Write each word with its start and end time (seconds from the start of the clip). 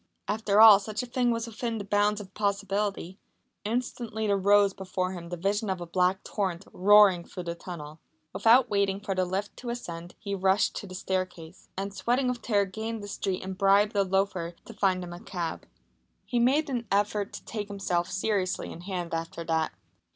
After 0.27 0.59
all 0.59 0.79
such 0.79 1.03
a 1.03 1.05
thing 1.05 1.29
was 1.29 1.45
within 1.45 1.77
the 1.77 1.83
bounds 1.83 2.19
of 2.19 2.33
possibility. 2.33 3.19
Instantly 3.63 4.25
there 4.25 4.35
rose 4.35 4.73
before 4.73 5.11
him 5.11 5.29
the 5.29 5.37
vision 5.37 5.69
of 5.69 5.79
a 5.79 5.85
black 5.85 6.23
torrent 6.23 6.65
roaring 6.73 7.23
through 7.23 7.43
the 7.43 7.53
tunnel. 7.53 7.99
Without 8.33 8.67
waiting 8.67 8.99
for 8.99 9.13
the 9.13 9.25
lift 9.25 9.55
to 9.57 9.69
ascend 9.69 10.15
he 10.17 10.33
rushed 10.33 10.75
to 10.77 10.87
the 10.87 10.95
staircase, 10.95 11.69
and 11.77 11.93
sweating 11.93 12.27
with 12.29 12.41
terror 12.41 12.65
gained 12.65 13.03
the 13.03 13.07
street 13.07 13.43
and 13.43 13.59
bribed 13.59 13.95
a 13.95 14.01
loafer 14.01 14.55
to 14.65 14.73
find 14.73 15.03
him 15.03 15.13
a 15.13 15.19
cab. 15.19 15.67
He 16.25 16.39
made 16.39 16.67
an 16.67 16.87
effort 16.91 17.31
to 17.33 17.45
take 17.45 17.67
himself 17.67 18.09
seriously 18.09 18.71
in 18.71 18.81
hand 18.81 19.13
after 19.13 19.43
that. 19.43 19.71